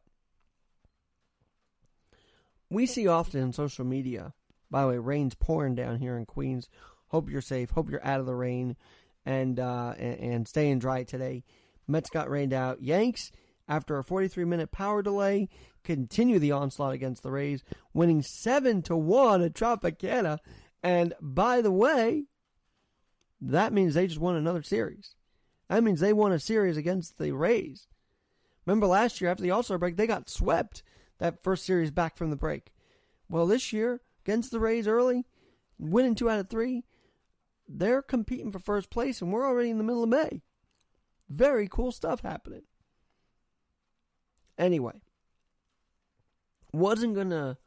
we 2.71 2.87
see 2.87 3.09
often 3.09 3.43
in 3.43 3.52
social 3.52 3.85
media, 3.85 4.33
by 4.71 4.83
the 4.83 4.88
way, 4.88 4.99
rain's 4.99 5.35
pouring 5.35 5.75
down 5.75 5.99
here 5.99 6.16
in 6.16 6.26
Queens. 6.26 6.69
Hope 7.09 7.28
you're 7.28 7.40
safe. 7.40 7.71
Hope 7.71 7.90
you're 7.90 8.04
out 8.04 8.21
of 8.21 8.26
the 8.26 8.35
rain 8.35 8.76
and, 9.26 9.59
uh, 9.59 9.95
and, 9.99 10.19
and 10.21 10.49
staying 10.49 10.78
dry 10.78 11.02
today. 11.02 11.45
Mets 11.87 12.11
got 12.11 12.31
rained 12.31 12.52
out. 12.52 12.83
Yanks 12.83 13.31
after 13.68 13.99
a 13.99 14.04
43 14.04 14.44
minute 14.44 14.73
power 14.73 15.02
delay, 15.02 15.49
continue 15.83 16.38
the 16.38 16.52
onslaught 16.52 16.92
against 16.92 17.23
the 17.23 17.30
Rays, 17.30 17.64
winning 17.92 18.23
7 18.23 18.83
to 18.83 18.97
1 18.97 19.42
at 19.42 19.54
Tropicana. 19.54 20.38
And 20.83 21.14
by 21.21 21.61
the 21.61 21.73
way, 21.73 22.25
that 23.40 23.73
means 23.73 23.94
they 23.94 24.06
just 24.06 24.21
won 24.21 24.37
another 24.37 24.62
series. 24.62 25.14
That 25.68 25.83
means 25.83 26.00
they 26.00 26.12
won 26.12 26.33
a 26.33 26.38
series 26.38 26.76
against 26.76 27.18
the 27.18 27.33
Rays. 27.33 27.87
Remember 28.66 28.87
last 28.87 29.21
year 29.21 29.30
after 29.30 29.42
the 29.42 29.50
All 29.50 29.62
Star 29.62 29.78
break, 29.78 29.97
they 29.97 30.06
got 30.06 30.30
swept 30.30 30.83
that 31.18 31.42
first 31.42 31.64
series 31.64 31.90
back 31.90 32.16
from 32.16 32.30
the 32.30 32.37
break. 32.37 32.73
Well, 33.28 33.47
this 33.47 33.73
year, 33.73 34.00
against 34.25 34.50
the 34.50 34.61
Rays 34.61 34.87
early, 34.87 35.26
winning 35.78 36.14
two 36.14 36.30
out 36.30 36.40
of 36.40 36.49
three, 36.49 36.85
they're 37.66 38.02
competing 38.02 38.50
for 38.50 38.59
first 38.59 38.90
place, 38.90 39.23
and 39.23 39.33
we're 39.33 39.47
already 39.47 39.71
in 39.71 39.78
the 39.78 39.85
middle 39.85 40.02
of 40.02 40.09
May. 40.11 40.42
Very 41.28 41.68
cool 41.68 41.92
stuff 41.92 42.21
happening. 42.21 42.62
Anyway, 44.58 45.00
wasn't 46.73 47.14
gonna 47.14 47.58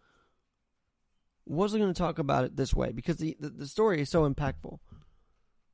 wasn't 1.46 1.82
gonna 1.82 1.94
talk 1.94 2.20
about 2.20 2.44
it 2.44 2.56
this 2.56 2.74
way 2.74 2.92
because 2.92 3.18
the, 3.18 3.38
the, 3.40 3.50
the 3.50 3.68
story 3.68 4.02
is 4.02 4.10
so 4.10 4.30
impactful 4.30 4.80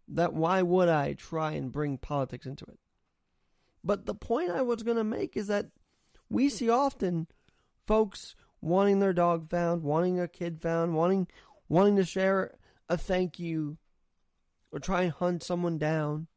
that 0.08 0.34
why 0.34 0.62
would 0.62 0.90
I 0.90 1.14
try 1.14 1.54
and 1.54 1.72
bring 1.72 1.98
politics 1.98 2.46
into 2.46 2.66
it? 2.66 2.80
But 3.84 4.06
the 4.06 4.16
point 4.16 4.52
I 4.52 4.62
was 4.62 4.84
gonna 4.84 5.04
make 5.04 5.36
is 5.36 5.48
that 5.48 5.68
we 6.30 6.50
see 6.50 6.70
often 6.70 7.28
folks 7.86 8.36
wanting 8.62 9.00
their 9.00 9.14
dog 9.14 9.50
found, 9.50 9.84
wanting 9.84 10.20
a 10.20 10.28
kid 10.28 10.62
found, 10.62 10.96
wanting 10.96 11.28
wanting 11.70 11.96
to 11.98 12.06
share 12.06 12.58
a 12.90 12.98
thank 12.98 13.40
you 13.40 13.78
or 14.72 14.80
try 14.80 15.04
and 15.04 15.12
hunt 15.12 15.44
someone 15.44 15.78
down. 15.78 16.28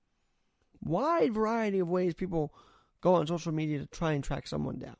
Wide 0.80 1.34
variety 1.34 1.78
of 1.78 1.88
ways 1.88 2.14
people 2.14 2.52
go 3.00 3.14
on 3.14 3.26
social 3.26 3.52
media 3.52 3.78
to 3.78 3.86
try 3.86 4.12
and 4.12 4.24
track 4.24 4.46
someone 4.46 4.78
down. 4.78 4.96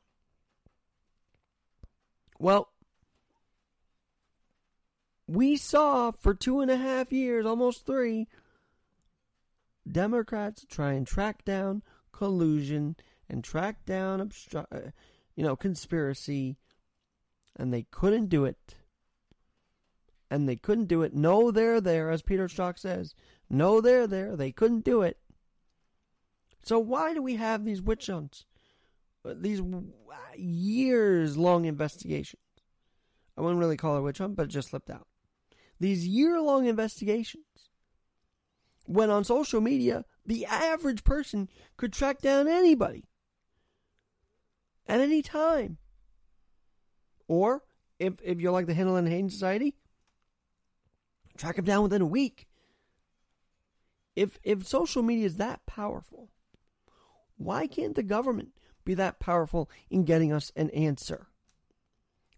Well, 2.39 2.69
we 5.27 5.57
saw 5.57 6.11
for 6.11 6.33
two 6.33 6.61
and 6.61 6.71
a 6.71 6.77
half 6.77 7.11
years, 7.11 7.45
almost 7.45 7.85
three, 7.85 8.27
Democrats 9.89 10.65
try 10.69 10.93
and 10.93 11.05
track 11.05 11.43
down 11.45 11.81
collusion 12.11 12.95
and 13.29 13.43
track 13.43 13.85
down, 13.85 14.19
obstru- 14.19 14.65
uh, 14.71 14.91
you 15.35 15.43
know, 15.43 15.55
conspiracy, 15.55 16.57
and 17.55 17.73
they 17.73 17.83
couldn't 17.91 18.27
do 18.27 18.45
it. 18.45 18.75
And 20.29 20.47
they 20.47 20.55
couldn't 20.57 20.87
do 20.87 21.03
it. 21.03 21.13
No, 21.13 21.51
they're 21.51 21.79
there, 21.79 22.09
as 22.09 22.21
Peter 22.21 22.47
Strzok 22.47 22.77
says. 22.77 23.13
No, 23.49 23.79
they're 23.79 24.07
there. 24.07 24.35
They 24.35 24.51
couldn't 24.51 24.83
do 24.83 25.01
it. 25.01 25.17
So 26.63 26.79
why 26.79 27.13
do 27.13 27.21
we 27.21 27.35
have 27.35 27.63
these 27.63 27.81
witch 27.81 28.07
hunts? 28.07 28.45
Uh, 29.23 29.33
these 29.37 29.61
years 30.35 31.37
long 31.37 31.65
investigations. 31.65 32.41
I 33.37 33.41
wouldn't 33.41 33.59
really 33.59 33.77
call 33.77 33.95
it 33.95 33.99
a 33.99 34.01
witch 34.01 34.17
hunt, 34.17 34.35
but 34.35 34.43
it 34.45 34.49
just 34.49 34.69
slipped 34.69 34.89
out. 34.89 35.07
These 35.79 36.07
year 36.07 36.41
long 36.41 36.65
investigations. 36.65 37.43
When 38.85 39.09
on 39.09 39.23
social 39.23 39.61
media, 39.61 40.05
The 40.27 40.45
average 40.45 41.05
person 41.05 41.47
could 41.77 41.93
track 41.93 42.19
down 42.19 42.49
anybody 42.49 43.05
at 44.85 44.99
any 44.99 45.21
time. 45.21 45.77
Or 47.29 47.63
if 47.97 48.15
if 48.21 48.39
you're 48.41 48.51
like 48.51 48.67
the 48.67 48.73
Handel 48.73 48.97
and 48.97 49.07
Haydn 49.07 49.29
Society, 49.29 49.75
track 51.37 51.55
them 51.55 51.65
down 51.65 51.83
within 51.83 52.01
a 52.01 52.05
week. 52.05 52.47
If 54.17 54.37
if 54.43 54.67
social 54.67 55.01
media 55.01 55.25
is 55.25 55.37
that 55.37 55.65
powerful, 55.65 56.29
why 57.37 57.67
can't 57.67 57.95
the 57.95 58.03
government 58.03 58.49
be 58.83 58.93
that 58.95 59.19
powerful 59.19 59.69
in 59.89 60.03
getting 60.03 60.31
us 60.31 60.51
an 60.55 60.69
answer? 60.71 61.27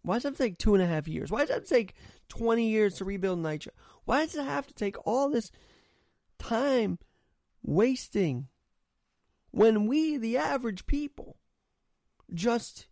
Why 0.01 0.15
does 0.15 0.25
it 0.25 0.38
take 0.38 0.58
two 0.58 0.74
and 0.75 0.84
a 0.84 0.88
half 0.88 1.08
years? 1.08 1.32
Why 1.32 1.46
does 1.46 1.58
it 1.58 1.68
take 1.68 1.96
20 2.29 2.68
years 2.68 2.96
to 2.96 3.06
rebuild 3.06 3.39
NYCHA? 3.39 3.70
Why 4.06 4.25
does 4.25 4.36
it 4.36 4.46
have 4.46 4.68
to 4.68 4.74
take 4.74 4.96
all 5.06 5.29
this 5.29 5.51
time 6.38 7.00
wasting 7.62 8.48
when 9.51 9.88
we, 9.88 10.18
the 10.18 10.38
average 10.38 10.86
people, 10.86 11.38
just 12.34 12.88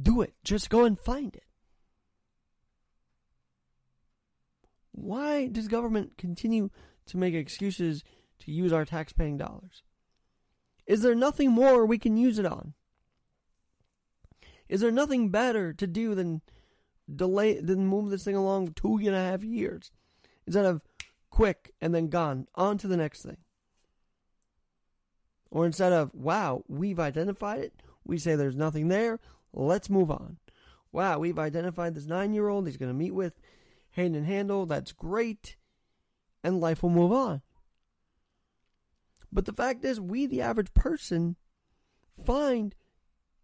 do 0.00 0.20
it? 0.20 0.34
Just 0.44 0.70
go 0.70 0.84
and 0.84 0.98
find 0.98 1.34
it. 1.34 1.44
Why 4.92 5.48
does 5.48 5.68
government 5.68 6.18
continue 6.18 6.70
to 7.06 7.16
make 7.16 7.34
excuses 7.34 8.04
to 8.40 8.52
use 8.52 8.72
our 8.72 8.84
tax-paying 8.84 9.38
dollars? 9.38 9.82
Is 10.86 11.02
there 11.02 11.14
nothing 11.14 11.50
more 11.50 11.86
we 11.86 11.98
can 11.98 12.16
use 12.16 12.38
it 12.38 12.46
on? 12.46 12.74
Is 14.68 14.80
there 14.80 14.90
nothing 14.90 15.28
better 15.28 15.72
to 15.72 15.86
do 15.86 16.14
than 16.14 16.40
delay 17.14 17.60
than 17.60 17.86
move 17.86 18.10
this 18.10 18.24
thing 18.24 18.36
along 18.36 18.72
two 18.72 18.96
and 18.96 19.14
a 19.14 19.18
half 19.18 19.42
years 19.44 19.90
instead 20.46 20.64
of 20.64 20.80
quick 21.30 21.72
and 21.80 21.94
then 21.94 22.08
gone 22.08 22.46
on 22.54 22.78
to 22.78 22.88
the 22.88 22.96
next 22.96 23.22
thing? 23.22 23.38
Or 25.50 25.66
instead 25.66 25.92
of 25.92 26.14
wow, 26.14 26.64
we've 26.68 26.98
identified 26.98 27.60
it, 27.60 27.74
we 28.04 28.18
say 28.18 28.34
there's 28.34 28.56
nothing 28.56 28.88
there, 28.88 29.20
let's 29.52 29.90
move 29.90 30.10
on. 30.10 30.38
Wow, 30.90 31.18
we've 31.18 31.38
identified 31.38 31.94
this 31.94 32.06
nine 32.06 32.32
year 32.32 32.48
old 32.48 32.66
he's 32.66 32.76
going 32.76 32.90
to 32.90 32.98
meet 32.98 33.14
with 33.14 33.38
hand 33.90 34.16
in 34.16 34.24
handle, 34.24 34.66
that's 34.66 34.92
great, 34.92 35.56
and 36.42 36.60
life 36.60 36.82
will 36.82 36.90
move 36.90 37.12
on. 37.12 37.42
But 39.32 39.46
the 39.46 39.52
fact 39.52 39.84
is, 39.84 40.00
we, 40.00 40.26
the 40.26 40.42
average 40.42 40.74
person, 40.74 41.36
find 42.24 42.74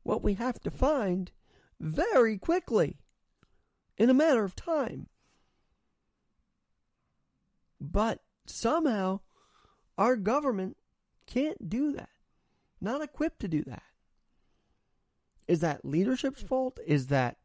what 0.02 0.23
we 0.23 0.35
have 0.35 0.61
to 0.61 0.71
find 0.71 1.33
very 1.80 2.37
quickly 2.37 2.99
in 3.97 4.11
a 4.11 4.14
matter 4.14 4.45
of 4.45 4.54
time. 4.54 5.09
But 7.80 8.21
somehow 8.47 9.21
our 9.97 10.16
government 10.16 10.76
can't 11.26 11.68
do 11.68 11.92
that. 11.92 12.11
Not 12.80 13.02
equipped 13.02 13.40
to 13.40 13.49
do 13.49 13.62
that. 13.64 13.83
Is 15.47 15.61
that 15.61 15.85
leadership's 15.85 16.42
fault? 16.42 16.78
Is 16.87 17.07
that 17.07 17.38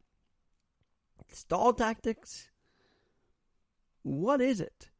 stall 1.32 1.72
tactics? 1.72 2.50
What 4.02 4.40
is 4.40 4.60
it? 4.60 4.90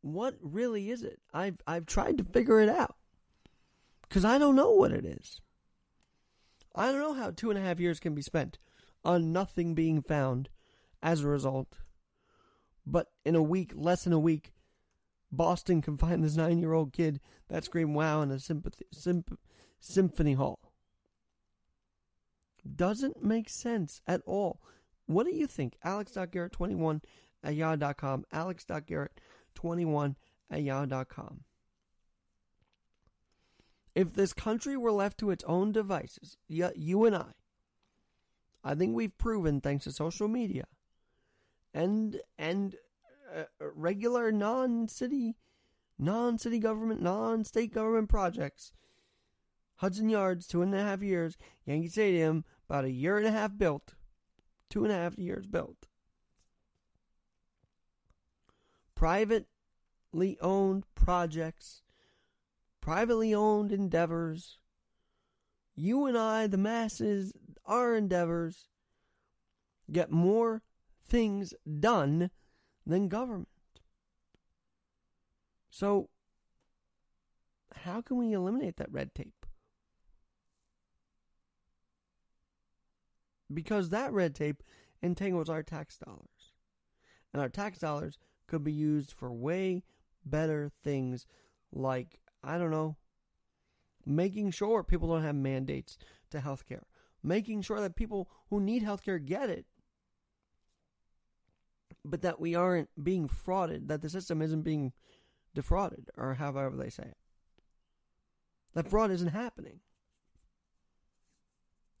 What 0.00 0.36
really 0.40 0.90
is 0.90 1.02
it? 1.02 1.20
I've 1.32 1.58
I've 1.66 1.86
tried 1.86 2.18
to 2.18 2.24
figure 2.24 2.60
it 2.60 2.68
out. 2.68 2.96
Because 4.08 4.24
I 4.24 4.38
don't 4.38 4.56
know 4.56 4.70
what 4.70 4.92
it 4.92 5.04
is. 5.04 5.40
I 6.74 6.92
don't 6.92 7.00
know 7.00 7.14
how 7.14 7.30
two 7.30 7.50
and 7.50 7.58
a 7.58 7.62
half 7.62 7.80
years 7.80 8.00
can 8.00 8.14
be 8.14 8.22
spent 8.22 8.58
on 9.04 9.32
nothing 9.32 9.74
being 9.74 10.00
found 10.00 10.48
as 11.02 11.22
a 11.22 11.28
result. 11.28 11.78
But 12.86 13.08
in 13.24 13.34
a 13.34 13.42
week, 13.42 13.72
less 13.74 14.04
than 14.04 14.12
a 14.12 14.18
week, 14.18 14.52
Boston 15.30 15.82
can 15.82 15.98
find 15.98 16.24
this 16.24 16.36
nine 16.36 16.58
year 16.58 16.72
old 16.72 16.92
kid 16.92 17.20
that 17.48 17.64
screamed 17.64 17.94
wow 17.94 18.22
in 18.22 18.30
a 18.30 18.38
sympathy, 18.38 18.86
symp- 18.92 19.38
symphony 19.80 20.34
hall. 20.34 20.72
Doesn't 22.76 23.22
make 23.22 23.48
sense 23.48 24.00
at 24.06 24.22
all. 24.26 24.60
What 25.06 25.26
do 25.26 25.34
you 25.34 25.46
think? 25.46 25.76
Alex.garrett21 25.82 27.02
at 27.42 27.54
yahoo.com. 27.54 28.24
Alex.garrett21 28.32 29.08
at 30.50 30.62
yahoo.com. 30.62 31.44
If 33.94 34.14
this 34.14 34.32
country 34.32 34.76
were 34.76 34.92
left 34.92 35.18
to 35.18 35.30
its 35.30 35.44
own 35.44 35.72
devices, 35.72 36.36
you 36.46 37.04
and 37.04 37.16
I, 37.16 37.32
I 38.62 38.74
think 38.74 38.94
we've 38.94 39.16
proven, 39.18 39.60
thanks 39.60 39.84
to 39.84 39.92
social 39.92 40.28
media 40.28 40.64
and 41.74 42.20
and 42.38 42.76
uh, 43.34 43.44
regular 43.74 44.32
non-city, 44.32 45.36
non-city 45.98 46.58
government, 46.58 47.02
non-state 47.02 47.72
government 47.72 48.08
projects, 48.08 48.72
Hudson 49.76 50.08
Yards, 50.08 50.46
two 50.46 50.62
and 50.62 50.74
a 50.74 50.82
half 50.82 51.02
years, 51.02 51.36
Yankee 51.66 51.88
Stadium, 51.88 52.44
about 52.68 52.84
a 52.84 52.90
year 52.90 53.18
and 53.18 53.26
a 53.26 53.30
half 53.30 53.56
built, 53.56 53.94
two 54.70 54.84
and 54.84 54.92
a 54.92 54.96
half 54.96 55.18
years 55.18 55.46
built. 55.46 55.87
Privately 58.98 59.46
owned 60.40 60.82
projects 60.96 61.82
privately 62.88 63.34
owned 63.34 63.70
endeavors. 63.70 64.56
You 65.76 66.06
and 66.06 66.16
I, 66.16 66.46
the 66.46 66.56
masses, 66.56 67.34
our 67.66 67.94
endeavors, 67.94 68.70
get 69.92 70.10
more 70.10 70.62
things 71.06 71.52
done 71.80 72.30
than 72.86 73.08
government. 73.08 73.48
So, 75.68 76.08
how 77.74 78.00
can 78.00 78.16
we 78.16 78.32
eliminate 78.32 78.78
that 78.78 78.90
red 78.90 79.14
tape? 79.14 79.44
Because 83.52 83.90
that 83.90 84.14
red 84.14 84.34
tape 84.34 84.62
entangles 85.02 85.50
our 85.50 85.62
tax 85.62 85.98
dollars. 85.98 86.54
And 87.34 87.42
our 87.42 87.50
tax 87.50 87.78
dollars 87.78 88.16
could 88.48 88.64
be 88.64 88.72
used 88.72 89.12
for 89.12 89.32
way 89.32 89.84
better 90.24 90.70
things 90.82 91.26
like 91.72 92.18
I 92.42 92.58
don't 92.58 92.70
know, 92.70 92.96
making 94.06 94.50
sure 94.52 94.82
people 94.82 95.08
don't 95.08 95.22
have 95.22 95.34
mandates 95.34 95.98
to 96.30 96.38
healthcare, 96.38 96.84
making 97.22 97.62
sure 97.62 97.80
that 97.80 97.96
people 97.96 98.28
who 98.50 98.60
need 98.60 98.82
healthcare 98.82 99.24
get 99.24 99.50
it, 99.50 99.66
but 102.04 102.22
that 102.22 102.40
we 102.40 102.54
aren't 102.54 102.88
being 103.02 103.28
frauded, 103.28 103.88
that 103.88 104.02
the 104.02 104.08
system 104.08 104.40
isn't 104.40 104.62
being 104.62 104.92
defrauded, 105.54 106.10
or 106.16 106.34
however 106.34 106.76
they 106.76 106.90
say 106.90 107.04
it. 107.04 107.16
That 108.74 108.88
fraud 108.88 109.10
isn't 109.10 109.28
happening. 109.28 109.80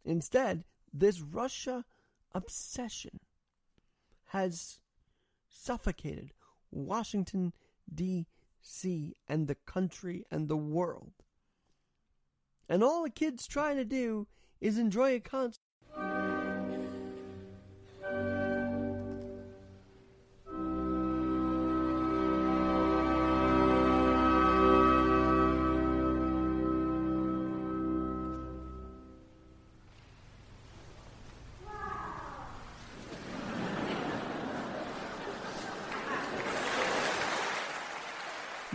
Instead, 0.04 0.64
this 0.92 1.20
Russia 1.20 1.84
obsession 2.34 3.20
has 4.26 4.78
suffocated 5.48 6.30
Washington, 6.70 7.52
D.C., 7.92 9.16
and 9.26 9.46
the 9.46 9.54
country 9.54 10.24
and 10.30 10.48
the 10.48 10.56
world. 10.56 11.12
And 12.68 12.82
all 12.82 13.02
the 13.02 13.10
kid's 13.10 13.46
trying 13.46 13.76
to 13.76 13.84
do 13.84 14.26
is 14.60 14.78
enjoy 14.78 15.14
a 15.14 15.20
concert. 15.20 15.60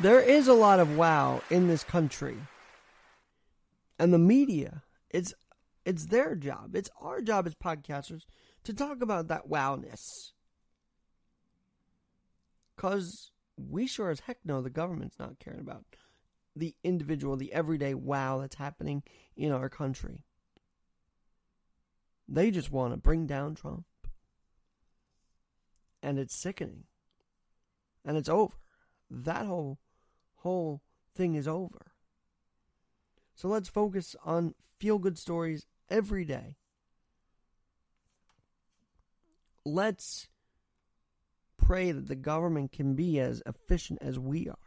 There 0.03 0.19
is 0.19 0.49
a 0.49 0.53
lot 0.53 0.81
of 0.81 0.97
wow 0.97 1.41
in 1.49 1.69
this 1.69 1.85
country. 1.85 2.35
And 3.97 4.13
the 4.13 4.19
media, 4.19 4.83
it's 5.09 5.33
it's 5.85 6.07
their 6.07 6.35
job. 6.35 6.75
It's 6.75 6.89
our 6.99 7.21
job 7.21 7.47
as 7.47 7.55
podcasters 7.55 8.23
to 8.65 8.73
talk 8.73 9.01
about 9.01 9.29
that 9.29 9.49
wowness. 9.49 10.33
Cause 12.75 13.31
we 13.55 13.87
sure 13.87 14.09
as 14.09 14.19
heck 14.19 14.39
know 14.43 14.61
the 14.61 14.69
government's 14.69 15.17
not 15.17 15.39
caring 15.39 15.61
about 15.61 15.85
the 16.53 16.75
individual, 16.83 17.37
the 17.37 17.53
everyday 17.53 17.93
wow 17.93 18.39
that's 18.39 18.55
happening 18.55 19.03
in 19.37 19.53
our 19.53 19.69
country. 19.69 20.25
They 22.27 22.51
just 22.51 22.73
want 22.73 22.91
to 22.91 22.97
bring 22.97 23.25
down 23.25 23.55
Trump. 23.55 23.85
And 26.01 26.19
it's 26.19 26.35
sickening. 26.35 26.83
And 28.03 28.17
it's 28.17 28.27
over. 28.27 28.55
That 29.09 29.45
whole 29.45 29.79
whole 30.43 30.81
thing 31.15 31.35
is 31.35 31.47
over. 31.47 31.93
So 33.33 33.47
let's 33.47 33.69
focus 33.69 34.15
on 34.23 34.53
feel 34.79 34.99
good 34.99 35.17
stories 35.17 35.65
every 35.89 36.25
day. 36.25 36.57
Let's 39.65 40.27
pray 41.57 41.91
that 41.91 42.07
the 42.07 42.15
government 42.15 42.73
can 42.73 42.93
be 42.93 43.19
as 43.19 43.41
efficient 43.45 43.99
as 44.01 44.19
we 44.19 44.49
are 44.49 44.57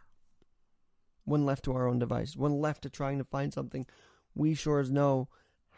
when 1.25 1.45
left 1.45 1.65
to 1.65 1.75
our 1.75 1.87
own 1.87 1.99
devices, 1.99 2.37
when 2.37 2.61
left 2.61 2.83
to 2.83 2.91
trying 2.91 3.19
to 3.19 3.25
find 3.25 3.53
something 3.53 3.87
we 4.35 4.55
sure 4.55 4.81
as 4.81 4.91
know 4.91 5.29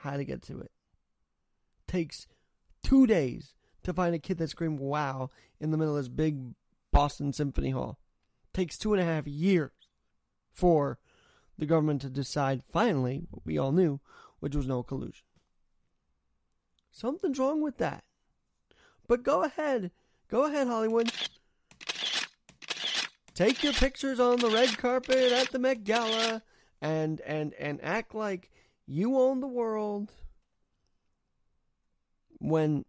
how 0.03 0.17
to 0.17 0.25
get 0.25 0.43
to 0.43 0.61
it. 0.61 0.71
Takes 1.89 2.29
two 2.83 3.07
days 3.07 3.55
to 3.83 3.93
find 3.93 4.15
a 4.15 4.19
kid 4.19 4.39
that 4.39 4.51
screamed 4.51 4.79
wow 4.79 5.31
in 5.59 5.71
the 5.71 5.77
middle 5.77 5.97
of 5.97 6.05
this 6.05 6.09
big 6.09 6.55
Boston 6.93 7.33
Symphony 7.33 7.71
Hall. 7.71 7.99
Takes 8.53 8.79
two 8.79 8.93
and 8.93 9.03
a 9.03 9.05
half 9.05 9.27
years 9.27 9.73
for 10.53 10.99
the 11.57 11.67
government 11.67 12.03
to 12.03 12.09
decide 12.09 12.63
finally 12.63 13.27
what 13.31 13.45
we 13.45 13.59
all 13.59 13.73
knew, 13.73 14.01
which 14.41 14.55
was 14.55 14.67
no 14.67 14.83
collusion. 14.83 15.25
Something's 16.91 17.39
wrong 17.39 17.61
with 17.61 17.79
that. 17.79 18.05
But 19.07 19.23
go 19.23 19.43
ahead. 19.43 19.91
Go 20.29 20.45
ahead, 20.45 20.67
Hollywood. 20.67 21.13
Take 23.35 23.63
your 23.63 23.73
pictures 23.73 24.19
on 24.19 24.41
the 24.41 24.51
red 24.51 24.79
carpet 24.79 25.33
at 25.33 25.51
the 25.53 25.59
Met 25.59 25.85
Gala 25.85 26.43
and 26.81 27.21
and 27.21 27.55
and 27.55 27.83
act 27.83 28.15
like 28.15 28.51
you 28.87 29.19
own 29.19 29.41
the 29.41 29.47
world 29.47 30.13
when 32.39 32.85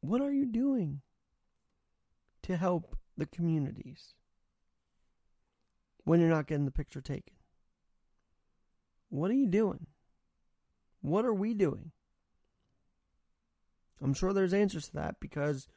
what 0.00 0.20
are 0.20 0.32
you 0.32 0.46
doing 0.46 1.00
to 2.42 2.56
help 2.56 2.96
the 3.16 3.26
communities 3.26 4.14
when 6.04 6.20
you're 6.20 6.28
not 6.28 6.46
getting 6.46 6.64
the 6.64 6.70
picture 6.70 7.00
taken? 7.00 7.34
What 9.08 9.30
are 9.30 9.34
you 9.34 9.46
doing? 9.46 9.86
What 11.00 11.24
are 11.24 11.34
we 11.34 11.54
doing? 11.54 11.92
I'm 14.02 14.14
sure 14.14 14.32
there's 14.32 14.54
answers 14.54 14.86
to 14.88 14.94
that 14.94 15.16
because 15.20 15.68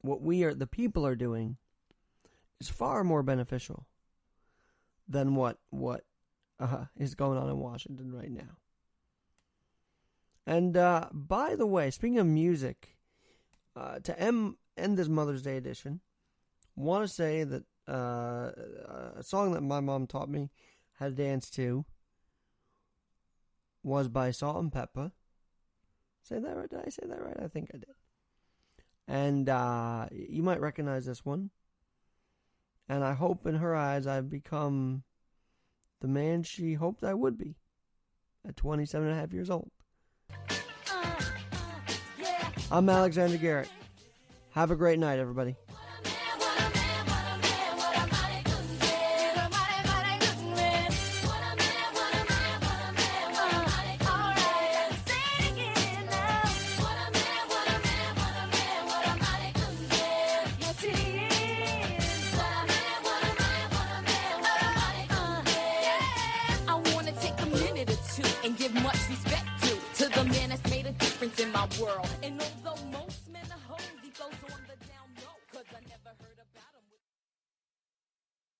what 0.00 0.22
we 0.22 0.44
are, 0.44 0.54
the 0.54 0.66
people 0.66 1.06
are 1.06 1.16
doing, 1.16 1.56
is 2.60 2.68
far 2.68 3.04
more 3.04 3.22
beneficial 3.22 3.86
than 5.08 5.34
what 5.34 5.58
what 5.70 6.04
uh, 6.60 6.84
is 6.96 7.14
going 7.14 7.36
on 7.36 7.48
in 7.48 7.58
Washington 7.58 8.12
right 8.12 8.30
now. 8.30 8.58
And 10.46 10.76
uh, 10.76 11.08
by 11.12 11.56
the 11.56 11.66
way, 11.66 11.90
speaking 11.90 12.18
of 12.18 12.26
music, 12.26 12.96
uh, 13.76 14.00
to 14.00 14.18
end, 14.18 14.56
end 14.76 14.96
this 14.96 15.08
Mother's 15.08 15.42
Day 15.42 15.56
edition, 15.56 16.00
want 16.74 17.06
to 17.06 17.12
say 17.12 17.44
that 17.44 17.64
uh, 17.88 18.50
a 19.16 19.22
song 19.22 19.52
that 19.52 19.62
my 19.62 19.80
mom 19.80 20.06
taught 20.06 20.28
me 20.28 20.50
how 20.98 21.06
to 21.06 21.12
dance 21.12 21.50
to 21.50 21.84
was 23.82 24.08
by 24.08 24.30
Salt-N-Pepa. 24.30 25.12
Say 26.22 26.38
that 26.38 26.56
right? 26.56 26.70
Did 26.70 26.80
I 26.86 26.88
say 26.88 27.06
that 27.08 27.20
right? 27.22 27.36
I 27.42 27.48
think 27.48 27.70
I 27.74 27.78
did. 27.78 27.94
And 29.08 29.48
uh, 29.48 30.06
you 30.12 30.42
might 30.42 30.60
recognize 30.60 31.04
this 31.04 31.24
one. 31.24 31.50
And 32.88 33.04
I 33.04 33.14
hope 33.14 33.46
in 33.46 33.56
her 33.56 33.74
eyes 33.74 34.06
I've 34.06 34.30
become 34.30 35.02
the 36.00 36.08
man 36.08 36.42
she 36.42 36.74
hoped 36.74 37.02
I 37.04 37.14
would 37.14 37.38
be 37.38 37.56
at 38.46 38.56
27 38.56 39.08
and 39.08 39.16
a 39.16 39.20
half 39.20 39.32
years 39.32 39.50
old. 39.50 39.70
I'm 42.70 42.88
Alexander 42.88 43.36
Garrett. 43.36 43.68
Have 44.50 44.70
a 44.70 44.76
great 44.76 44.98
night, 44.98 45.18
everybody. 45.18 45.56